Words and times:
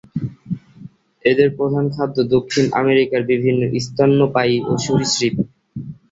এদের 1.25 1.49
প্রধাণ 1.57 1.85
খাদ্য 1.95 2.17
দক্ষিণ 2.35 2.65
আমেরিকার 2.81 3.21
বিভিন্ন 3.31 3.61
স্তন্যপায়ী 3.79 4.55
ও 4.61 4.81
সরীসৃপ। 4.85 5.35